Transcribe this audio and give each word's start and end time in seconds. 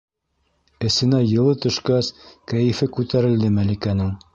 Эсенә 0.89 1.21
йылы 1.33 1.55
төшкәс, 1.67 2.11
кәйефе 2.55 2.93
күтәрелде 2.99 3.57
Мәликәнең. 3.61 4.17